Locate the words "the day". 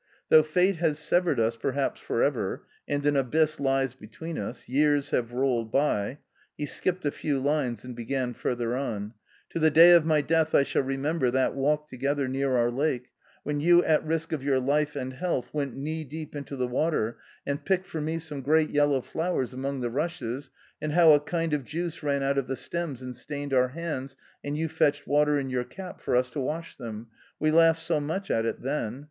9.59-9.91